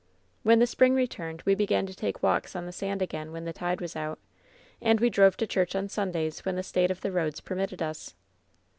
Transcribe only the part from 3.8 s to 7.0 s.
out; and we drove to church on Sundays when the state